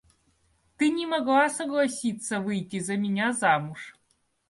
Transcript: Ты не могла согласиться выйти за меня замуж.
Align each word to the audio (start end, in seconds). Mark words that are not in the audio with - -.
Ты 0.77 0.89
не 0.89 1.05
могла 1.05 1.47
согласиться 1.51 2.39
выйти 2.39 2.79
за 2.79 2.97
меня 2.97 3.33
замуж. 3.33 3.93